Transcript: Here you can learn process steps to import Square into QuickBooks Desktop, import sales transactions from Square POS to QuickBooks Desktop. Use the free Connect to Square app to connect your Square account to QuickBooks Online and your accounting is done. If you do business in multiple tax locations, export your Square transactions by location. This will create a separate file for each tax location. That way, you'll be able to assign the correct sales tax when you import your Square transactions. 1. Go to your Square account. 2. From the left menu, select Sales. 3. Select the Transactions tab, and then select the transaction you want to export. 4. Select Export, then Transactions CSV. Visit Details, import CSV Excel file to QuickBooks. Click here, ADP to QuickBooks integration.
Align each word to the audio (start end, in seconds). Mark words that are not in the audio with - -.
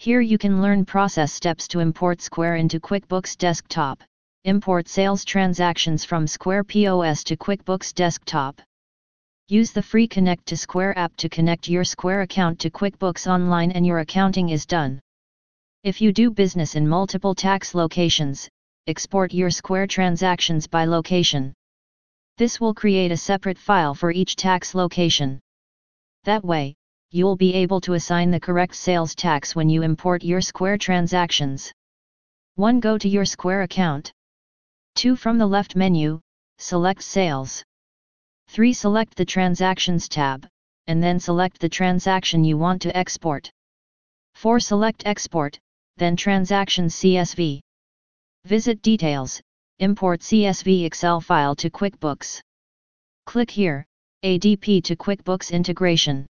Here 0.00 0.22
you 0.22 0.38
can 0.38 0.62
learn 0.62 0.86
process 0.86 1.30
steps 1.30 1.68
to 1.68 1.80
import 1.80 2.22
Square 2.22 2.56
into 2.56 2.80
QuickBooks 2.80 3.36
Desktop, 3.36 4.02
import 4.44 4.88
sales 4.88 5.26
transactions 5.26 6.06
from 6.06 6.26
Square 6.26 6.64
POS 6.64 7.22
to 7.24 7.36
QuickBooks 7.36 7.92
Desktop. 7.92 8.62
Use 9.48 9.72
the 9.72 9.82
free 9.82 10.08
Connect 10.08 10.46
to 10.46 10.56
Square 10.56 10.96
app 10.96 11.14
to 11.16 11.28
connect 11.28 11.68
your 11.68 11.84
Square 11.84 12.22
account 12.22 12.58
to 12.60 12.70
QuickBooks 12.70 13.30
Online 13.30 13.72
and 13.72 13.84
your 13.84 13.98
accounting 13.98 14.48
is 14.48 14.64
done. 14.64 15.00
If 15.84 16.00
you 16.00 16.14
do 16.14 16.30
business 16.30 16.76
in 16.76 16.88
multiple 16.88 17.34
tax 17.34 17.74
locations, 17.74 18.48
export 18.86 19.34
your 19.34 19.50
Square 19.50 19.88
transactions 19.88 20.66
by 20.66 20.86
location. 20.86 21.52
This 22.38 22.58
will 22.58 22.72
create 22.72 23.12
a 23.12 23.18
separate 23.18 23.58
file 23.58 23.94
for 23.94 24.10
each 24.10 24.36
tax 24.36 24.74
location. 24.74 25.40
That 26.24 26.42
way, 26.42 26.74
you'll 27.12 27.36
be 27.36 27.54
able 27.54 27.80
to 27.80 27.94
assign 27.94 28.30
the 28.30 28.38
correct 28.38 28.74
sales 28.74 29.16
tax 29.16 29.56
when 29.56 29.68
you 29.68 29.82
import 29.82 30.22
your 30.22 30.40
Square 30.40 30.78
transactions. 30.78 31.72
1. 32.54 32.78
Go 32.78 32.96
to 32.98 33.08
your 33.08 33.24
Square 33.24 33.62
account. 33.62 34.12
2. 34.94 35.16
From 35.16 35.36
the 35.36 35.46
left 35.46 35.74
menu, 35.74 36.20
select 36.58 37.02
Sales. 37.02 37.64
3. 38.48 38.72
Select 38.72 39.16
the 39.16 39.24
Transactions 39.24 40.08
tab, 40.08 40.46
and 40.86 41.02
then 41.02 41.18
select 41.18 41.58
the 41.58 41.68
transaction 41.68 42.44
you 42.44 42.56
want 42.56 42.80
to 42.82 42.96
export. 42.96 43.50
4. 44.36 44.60
Select 44.60 45.02
Export, 45.04 45.58
then 45.96 46.14
Transactions 46.14 46.94
CSV. 46.94 47.60
Visit 48.44 48.82
Details, 48.82 49.40
import 49.80 50.20
CSV 50.20 50.84
Excel 50.84 51.20
file 51.20 51.56
to 51.56 51.70
QuickBooks. 51.70 52.40
Click 53.26 53.50
here, 53.50 53.84
ADP 54.24 54.84
to 54.84 54.94
QuickBooks 54.94 55.50
integration. 55.50 56.26